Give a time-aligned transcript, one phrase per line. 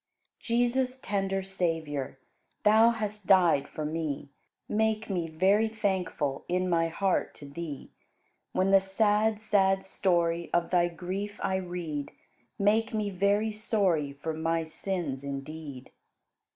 [0.49, 0.55] 103.
[0.55, 2.17] Jesus, tender Savior,
[2.63, 4.31] Thou hast died for me;
[4.67, 7.91] Make me very thankful In my heart to Thee.
[8.51, 12.09] When the sad, sad story Of Thy grief I read,
[12.57, 15.91] Make me very sorry For my sins indeed.